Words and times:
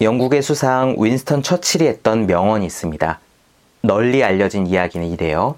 영국의 0.00 0.40
수상 0.40 0.96
윈스턴 0.98 1.42
처칠이 1.42 1.86
했던 1.86 2.26
명언이 2.26 2.64
있습니다. 2.64 3.20
널리 3.82 4.24
알려진 4.24 4.66
이야기는 4.66 5.06
이래요. 5.06 5.56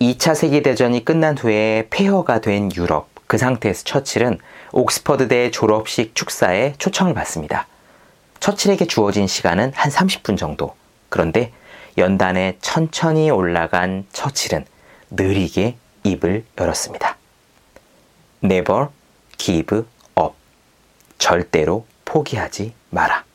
2차 0.00 0.34
세계대전이 0.34 1.04
끝난 1.04 1.36
후에 1.36 1.86
폐허가 1.90 2.40
된 2.40 2.74
유럽, 2.74 3.08
그 3.26 3.36
상태에서 3.36 3.84
처칠은 3.84 4.38
옥스퍼드대 4.72 5.50
졸업식 5.50 6.14
축사에 6.14 6.74
초청을 6.78 7.12
받습니다. 7.12 7.66
처칠에게 8.40 8.86
주어진 8.86 9.26
시간은 9.26 9.72
한 9.74 9.92
30분 9.92 10.38
정도. 10.38 10.74
그런데 11.10 11.52
연단에 11.98 12.56
천천히 12.62 13.30
올라간 13.30 14.06
처칠은 14.14 14.64
느리게 15.10 15.76
입을 16.04 16.44
열었습니다. 16.58 17.18
Never 18.42 18.86
give 19.36 19.82
up. 20.18 20.32
절대로 21.18 21.84
포기하지 22.06 22.72
마라. 22.88 23.27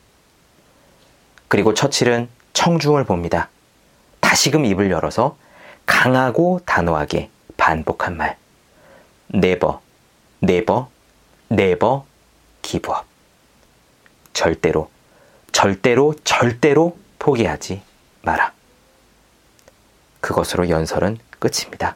그리고 1.54 1.72
처칠은 1.72 2.28
청중을 2.52 3.04
봅니다. 3.04 3.48
다시금 4.18 4.64
입을 4.64 4.90
열어서 4.90 5.36
강하고 5.86 6.58
단호하게 6.66 7.30
반복한 7.56 8.16
말. 8.16 8.36
never, 9.32 10.86
never 11.52 12.00
give 12.60 12.92
up. 12.92 13.06
절대로, 14.32 14.90
절대로, 15.52 16.16
절대로 16.24 16.96
포기하지 17.20 17.82
마라. 18.22 18.52
그것으로 20.20 20.68
연설은 20.68 21.18
끝입니다. 21.38 21.94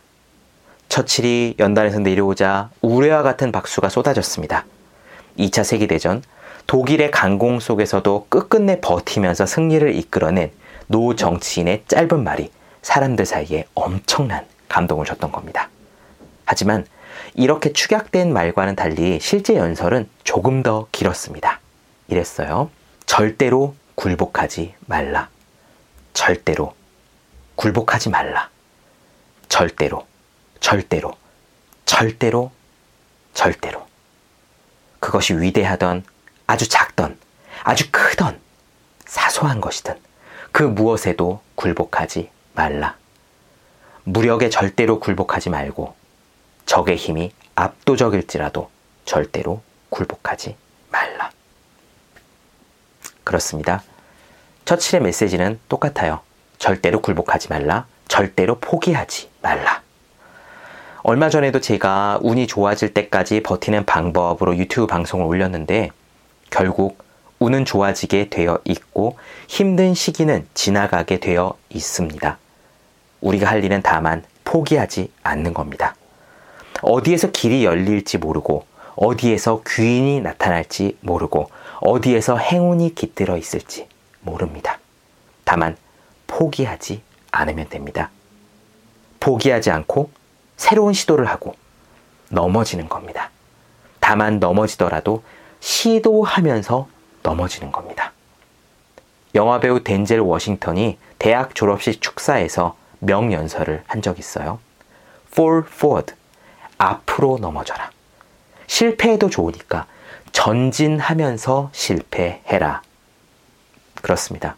처칠이 0.88 1.56
연단에서 1.58 1.98
내려오자 1.98 2.70
우레와 2.80 3.24
같은 3.24 3.50
박수가 3.50 3.88
쏟아졌습니다. 3.88 4.66
2차 5.36 5.64
세계대전 5.64 6.22
독일의 6.68 7.10
강공 7.10 7.60
속에서도 7.60 8.26
끝끝내 8.28 8.78
버티면서 8.82 9.46
승리를 9.46 9.94
이끌어낸 9.94 10.52
노 10.86 11.16
정치인의 11.16 11.84
짧은 11.88 12.22
말이 12.22 12.52
사람들 12.82 13.24
사이에 13.24 13.64
엄청난 13.74 14.46
감동을 14.68 15.06
줬던 15.06 15.32
겁니다. 15.32 15.70
하지만 16.44 16.86
이렇게 17.32 17.72
축약된 17.72 18.34
말과는 18.34 18.76
달리 18.76 19.18
실제 19.18 19.56
연설은 19.56 20.10
조금 20.24 20.62
더 20.62 20.86
길었습니다. 20.92 21.58
이랬어요. 22.08 22.68
절대로 23.06 23.74
굴복하지 23.94 24.74
말라. 24.84 25.30
절대로 26.12 26.74
굴복하지 27.56 28.10
말라. 28.10 28.50
절대로, 29.48 30.06
절대로, 30.60 31.14
절대로, 31.86 32.50
절대로. 33.32 33.86
그것이 35.00 35.32
위대하던 35.32 36.04
아주 36.48 36.66
작던 36.66 37.16
아주 37.62 37.84
크던 37.92 38.40
사소한 39.04 39.60
것이든 39.60 39.94
그 40.50 40.62
무엇에도 40.62 41.42
굴복하지 41.54 42.30
말라. 42.54 42.96
무력에 44.04 44.48
절대로 44.48 44.98
굴복하지 44.98 45.50
말고 45.50 45.94
적의 46.64 46.96
힘이 46.96 47.32
압도적일지라도 47.54 48.70
절대로 49.04 49.62
굴복하지 49.90 50.56
말라. 50.90 51.30
그렇습니다. 53.24 53.82
처칠의 54.64 55.02
메시지는 55.02 55.60
똑같아요. 55.68 56.20
절대로 56.58 57.02
굴복하지 57.02 57.48
말라. 57.50 57.86
절대로 58.08 58.58
포기하지 58.58 59.28
말라. 59.42 59.82
얼마 61.02 61.28
전에도 61.28 61.60
제가 61.60 62.20
운이 62.22 62.46
좋아질 62.46 62.94
때까지 62.94 63.42
버티는 63.42 63.84
방법으로 63.84 64.56
유튜브 64.56 64.86
방송을 64.86 65.26
올렸는데 65.26 65.90
결국 66.50 66.98
운은 67.38 67.64
좋아지게 67.64 68.30
되어 68.30 68.58
있고 68.64 69.16
힘든 69.46 69.94
시기는 69.94 70.46
지나가게 70.54 71.20
되어 71.20 71.56
있습니다. 71.70 72.38
우리가 73.20 73.48
할 73.48 73.64
일은 73.64 73.80
다만 73.82 74.24
포기하지 74.44 75.12
않는 75.22 75.54
겁니다. 75.54 75.94
어디에서 76.82 77.30
길이 77.30 77.64
열릴지 77.64 78.18
모르고 78.18 78.64
어디에서 78.96 79.62
귀인이 79.66 80.20
나타날지 80.20 80.98
모르고 81.00 81.50
어디에서 81.80 82.36
행운이 82.36 82.94
깃들어 82.94 83.36
있을지 83.36 83.86
모릅니다. 84.20 84.78
다만 85.44 85.76
포기하지 86.26 87.02
않으면 87.30 87.68
됩니다. 87.68 88.10
포기하지 89.20 89.70
않고 89.70 90.10
새로운 90.56 90.92
시도를 90.92 91.26
하고 91.26 91.54
넘어지는 92.30 92.88
겁니다. 92.88 93.30
다만 94.00 94.40
넘어지더라도 94.40 95.22
시도하면서 95.60 96.88
넘어지는 97.22 97.72
겁니다. 97.72 98.12
영화배우 99.34 99.84
덴젤 99.84 100.20
워싱턴이 100.20 100.98
대학 101.18 101.54
졸업식 101.54 102.00
축사에서 102.00 102.76
명연설을 103.00 103.84
한 103.86 104.02
적 104.02 104.18
있어요. 104.18 104.58
Fall 105.32 105.64
forward. 105.66 106.14
앞으로 106.78 107.38
넘어져라. 107.40 107.90
실패해도 108.66 109.30
좋으니까 109.30 109.86
전진하면서 110.32 111.70
실패해라. 111.72 112.82
그렇습니다. 114.00 114.56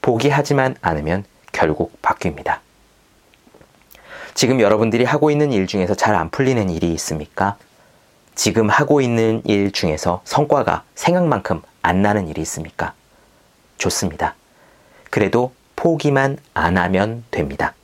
포기하지만 0.00 0.76
않으면 0.80 1.24
결국 1.52 2.00
바뀝니다. 2.02 2.58
지금 4.34 4.60
여러분들이 4.60 5.04
하고 5.04 5.30
있는 5.30 5.52
일 5.52 5.66
중에서 5.66 5.94
잘 5.94 6.14
안 6.14 6.30
풀리는 6.30 6.68
일이 6.70 6.92
있습니까? 6.94 7.56
지금 8.34 8.68
하고 8.68 9.00
있는 9.00 9.42
일 9.44 9.70
중에서 9.70 10.20
성과가 10.24 10.82
생각만큼 10.94 11.62
안 11.82 12.02
나는 12.02 12.28
일이 12.28 12.40
있습니까? 12.42 12.94
좋습니다. 13.78 14.34
그래도 15.10 15.52
포기만 15.76 16.38
안 16.54 16.76
하면 16.76 17.24
됩니다. 17.30 17.74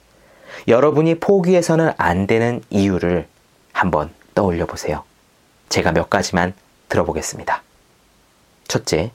여러분이 0.68 1.20
포기해서는 1.20 1.92
안 1.96 2.26
되는 2.26 2.62
이유를 2.70 3.26
한번 3.72 4.10
떠올려 4.34 4.66
보세요. 4.66 5.04
제가 5.68 5.92
몇 5.92 6.10
가지만 6.10 6.54
들어보겠습니다. 6.88 7.62
첫째, 8.66 9.12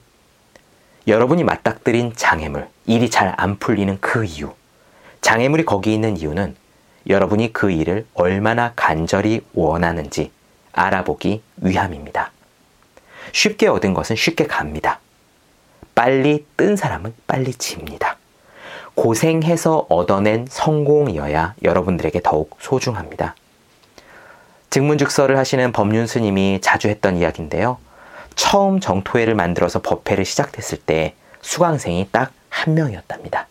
여러분이 1.06 1.44
맞닥뜨린 1.44 2.14
장애물, 2.16 2.68
일이 2.86 3.10
잘 3.10 3.34
안 3.36 3.58
풀리는 3.58 3.98
그 4.00 4.24
이유. 4.24 4.52
장애물이 5.20 5.64
거기 5.64 5.92
있는 5.94 6.16
이유는 6.16 6.56
여러분이 7.08 7.52
그 7.52 7.70
일을 7.70 8.06
얼마나 8.14 8.72
간절히 8.74 9.42
원하는지 9.52 10.30
알아보기 10.76 11.42
위함입니다. 11.56 12.30
쉽게 13.32 13.66
얻은 13.66 13.94
것은 13.94 14.14
쉽게 14.14 14.46
갑니다. 14.46 15.00
빨리 15.94 16.46
뜬 16.56 16.76
사람은 16.76 17.14
빨리 17.26 17.52
집니다. 17.54 18.16
고생해서 18.94 19.86
얻어낸 19.88 20.46
성공이어야 20.48 21.54
여러분들에게 21.62 22.20
더욱 22.22 22.56
소중합니다. 22.60 23.34
증문즉서를 24.70 25.36
하시는 25.36 25.72
법륜 25.72 26.06
스님이 26.06 26.60
자주 26.62 26.88
했던 26.88 27.16
이야기인데요. 27.16 27.78
처음 28.36 28.78
정토회를 28.78 29.34
만들어서 29.34 29.82
법회를 29.82 30.24
시작했을 30.24 30.78
때 30.78 31.14
수강생이 31.42 32.08
딱 32.12 32.36
한 32.56 32.74
명이었답니다. 32.74 33.48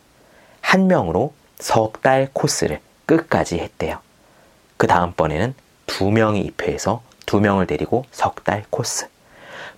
한 0.61 0.87
명으로 0.87 1.33
석 1.59 2.01
달 2.01 2.27
코스를 2.33 2.79
끝까지 3.05 3.59
했대요. 3.59 3.99
그 4.77 4.87
다음번에는 4.87 5.53
두 5.85 6.09
명이 6.09 6.41
입회해서 6.41 7.03
두 7.25 7.39
명을 7.39 7.67
데리고 7.67 8.05
석 8.11 8.43
달 8.43 8.63
코스. 8.69 9.07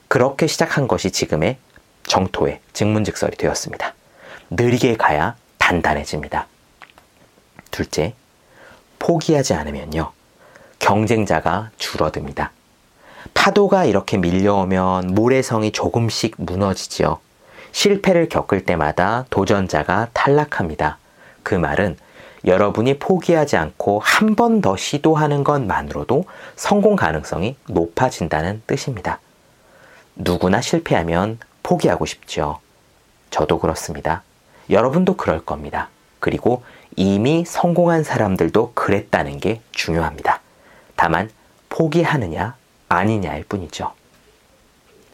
그렇게 0.07 0.47
시작한 0.47 0.87
것이 0.87 1.11
지금의 1.11 1.57
정토의 2.03 2.59
증문즉설이 2.73 3.35
되었습니다. 3.37 3.93
느리게 4.49 4.95
가야 4.97 5.35
단단해집니다. 5.57 6.47
둘째, 7.71 8.13
포기하지 8.99 9.53
않으면요. 9.53 10.11
경쟁자가 10.79 11.71
줄어듭니다. 11.77 12.51
파도가 13.33 13.85
이렇게 13.85 14.17
밀려오면 14.17 15.13
모래성이 15.13 15.71
조금씩 15.71 16.35
무너지지요. 16.37 17.19
실패를 17.73 18.29
겪을 18.29 18.63
때마다 18.63 19.25
도전자가 19.29 20.07
탈락합니다. 20.13 20.97
그 21.43 21.55
말은 21.55 21.97
여러분이 22.47 22.97
포기하지 22.99 23.57
않고 23.57 23.99
한 24.03 24.35
번 24.35 24.61
더 24.61 24.75
시도하는 24.77 25.43
것만으로도 25.43 26.25
성공 26.55 26.95
가능성이 26.95 27.55
높아진다는 27.67 28.63
뜻입니다. 28.65 29.19
누구나 30.15 30.61
실패하면 30.61 31.37
포기하고 31.61 32.05
싶죠. 32.05 32.59
저도 33.29 33.59
그렇습니다. 33.59 34.23
여러분도 34.69 35.15
그럴 35.17 35.43
겁니다. 35.43 35.89
그리고 36.19 36.63
이미 36.95 37.43
성공한 37.45 38.03
사람들도 38.03 38.71
그랬다는 38.73 39.39
게 39.39 39.61
중요합니다. 39.73 40.39
다만 40.95 41.29
포기하느냐 41.69 42.55
아니냐일 42.89 43.43
뿐이죠. 43.43 43.91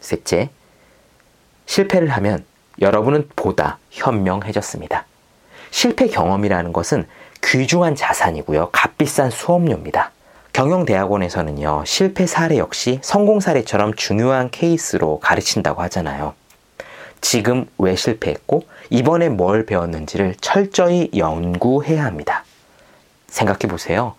셋째, 0.00 0.50
실패를 1.66 2.08
하면 2.10 2.44
여러분은 2.80 3.28
보다 3.36 3.78
현명해졌습니다. 3.90 5.04
실패 5.70 6.06
경험이라는 6.06 6.72
것은 6.72 7.06
귀중한 7.44 7.94
자산이고요. 7.94 8.70
값비싼 8.72 9.30
수업료입니다. 9.30 10.10
경영대학원에서는요, 10.52 11.82
실패 11.84 12.26
사례 12.26 12.58
역시 12.58 13.00
성공 13.02 13.40
사례처럼 13.40 13.94
중요한 13.94 14.50
케이스로 14.50 15.18
가르친다고 15.20 15.82
하잖아요. 15.82 16.34
지금 17.20 17.66
왜 17.78 17.96
실패했고 17.96 18.62
이번에 18.90 19.28
뭘 19.28 19.66
배웠는지를 19.66 20.36
철저히 20.40 21.10
연구해야 21.16 22.04
합니다. 22.04 22.44
생각해 23.28 23.60
보세요. 23.68 24.14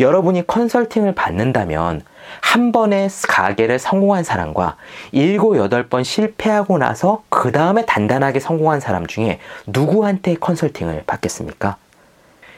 여러분이 0.00 0.46
컨설팅을 0.46 1.14
받는다면 1.14 2.02
한 2.40 2.72
번에 2.72 3.08
가게를 3.28 3.78
성공한 3.78 4.24
사람과 4.24 4.76
일곱 5.12 5.56
여덟 5.56 5.88
번 5.88 6.02
실패하고 6.02 6.78
나서 6.78 7.22
그 7.28 7.52
다음에 7.52 7.84
단단하게 7.84 8.40
성공한 8.40 8.80
사람 8.80 9.06
중에 9.06 9.38
누구한테 9.66 10.34
컨설팅을 10.34 11.04
받겠습니까? 11.06 11.76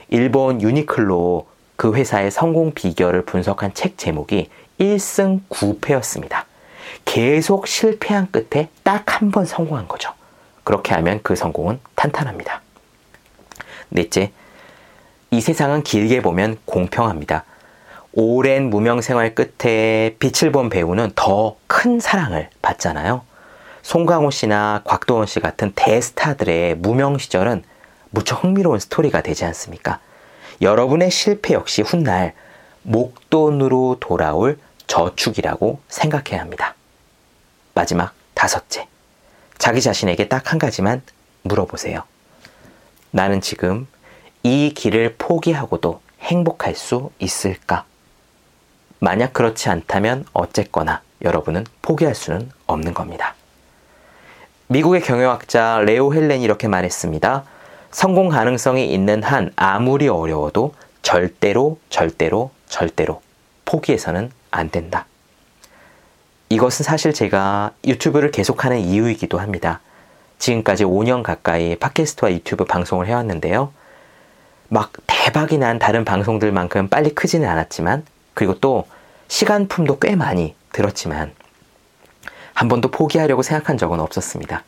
일본 0.09 0.63
유니클로 0.63 1.47
그 1.77 1.95
회사의 1.95 2.31
성공 2.31 2.73
비결을 2.73 3.25
분석한 3.25 3.75
책 3.75 3.99
제목이 3.99 4.51
1승 4.81 5.41
9패였습니다. 5.49 6.45
계속 7.05 7.67
실패한 7.67 8.31
끝에 8.31 8.69
딱 8.83 9.05
한 9.21 9.31
번 9.31 9.45
성공한 9.45 9.89
거죠. 9.89 10.13
그렇게 10.65 10.95
하면 10.95 11.21
그 11.23 11.35
성공은 11.37 11.81
탄탄합니다. 11.95 12.63
넷째, 13.91 14.33
이 15.31 15.41
세상은 15.41 15.83
길게 15.83 16.23
보면 16.23 16.59
공평합니다. 16.65 17.45
오랜 18.13 18.71
무명 18.71 19.01
생활 19.01 19.35
끝에 19.35 20.17
빛을 20.19 20.53
본 20.53 20.69
배우는 20.71 21.13
더 21.15 21.57
큰 21.67 22.01
사랑을 22.01 22.49
받잖아요. 22.63 23.23
송강호 23.83 24.31
씨나 24.31 24.83
곽도원 24.85 25.27
씨 25.27 25.41
같은 25.41 25.73
대스타들의 25.75 26.77
무명 26.77 27.19
시절은 27.19 27.63
무척 28.11 28.43
흥미로운 28.45 28.79
스토리가 28.79 29.23
되지 29.23 29.45
않습니까? 29.47 30.01
여러분의 30.61 31.11
실패 31.11 31.55
역시 31.55 31.83
훗날 31.83 32.35
목돈으로 32.83 33.99
돌아올 34.01 34.59
저축이라고 34.87 35.81
생각해야 35.89 36.41
합니다. 36.41 36.75
마지막 37.75 38.15
다섯째. 38.35 38.89
자기 39.59 39.81
자신에게 39.83 40.29
딱 40.29 40.51
한 40.53 40.59
가지만 40.59 41.03
물어보세요. 41.43 42.03
나는 43.11 43.41
지금 43.41 43.87
이 44.43 44.73
길을 44.75 45.17
포기하고도 45.19 46.01
행복할 46.21 46.75
수 46.75 47.11
있을까? 47.19 47.85
만약 49.01 49.33
그렇지 49.33 49.69
않다면 49.69 50.25
어쨌거나 50.33 51.03
여러분은 51.23 51.67
포기할 51.83 52.15
수는 52.15 52.51
없는 52.67 52.95
겁니다. 52.95 53.35
미국의 54.69 55.03
경영학자 55.03 55.81
레오 55.81 56.15
헬렌이 56.15 56.43
이렇게 56.45 56.69
말했습니다. 56.69 57.45
성공 57.91 58.29
가능성이 58.29 58.93
있는 58.93 59.23
한 59.23 59.51
아무리 59.57 60.09
어려워도 60.09 60.75
절대로, 61.03 61.79
절대로, 61.89 62.51
절대로 62.69 63.23
포기해서는 63.65 64.31
안 64.51 64.71
된다. 64.71 65.07
이것은 66.51 66.85
사실 66.85 67.13
제가 67.13 67.73
유튜브를 67.87 68.31
계속하는 68.31 68.79
이유이기도 68.81 69.39
합니다. 69.39 69.81
지금까지 70.39 70.85
5년 70.85 71.23
가까이 71.23 71.77
팟캐스트와 71.77 72.33
유튜브 72.33 72.65
방송을 72.65 73.07
해왔는데요. 73.07 73.73
막 74.69 74.93
대박이 75.07 75.59
난 75.59 75.79
다른 75.79 76.05
방송들만큼 76.05 76.89
빨리 76.89 77.15
크지는 77.15 77.49
않았지만, 77.49 78.05
그리고 78.35 78.59
또 78.61 78.87
시간품도 79.29 79.99
꽤 79.99 80.15
많이 80.15 80.55
들었지만, 80.73 81.33
한 82.55 82.69
번도 82.69 82.91
포기하려고 82.91 83.43
생각한 83.43 83.79
적은 83.79 84.01
없었습니다. 84.01 84.63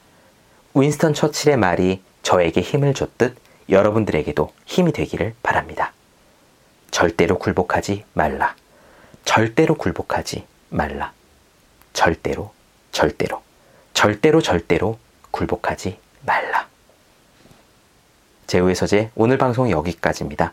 윈스턴 0.75 1.14
처칠의 1.14 1.56
말이 1.56 2.02
저에게 2.22 2.61
힘을 2.61 2.94
줬듯 2.94 3.37
여러분들에게도 3.69 4.52
힘이 4.67 4.93
되기를 4.93 5.34
바랍니다. 5.43 5.93
절대로 6.90 7.38
굴복하지 7.38 8.05
말라. 8.12 8.55
절대로 9.25 9.75
굴복하지 9.75 10.44
말라. 10.70 11.12
절대로, 11.93 12.52
절대로, 12.93 13.43
절대로, 13.94 14.43
절대로 14.43 14.99
굴복하지 15.31 15.99
말라. 16.25 16.69
제우의 18.46 18.75
서재 18.75 19.11
오늘 19.14 19.38
방송 19.38 19.70
여기까지입니다. 19.70 20.52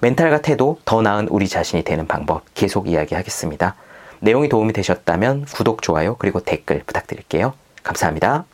멘탈과 0.00 0.42
태도 0.42 0.78
더 0.84 1.02
나은 1.02 1.28
우리 1.28 1.48
자신이 1.48 1.82
되는 1.82 2.06
방법 2.06 2.44
계속 2.54 2.88
이야기하겠습니다. 2.88 3.74
내용이 4.20 4.48
도움이 4.48 4.72
되셨다면 4.72 5.46
구독, 5.46 5.82
좋아요, 5.82 6.16
그리고 6.16 6.40
댓글 6.40 6.82
부탁드릴게요. 6.84 7.54
감사합니다. 7.82 8.44